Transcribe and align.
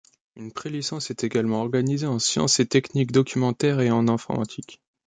Une 0.35 0.51
pré 0.51 0.71
licence 0.71 1.11
est 1.11 1.23
également 1.23 1.61
organisée 1.61 2.07
en 2.07 2.17
Sciences 2.17 2.59
et 2.59 2.65
techniques 2.65 3.11
documentaires 3.11 3.81
et 3.81 3.91
en 3.91 4.07
Informatique. 4.07 4.81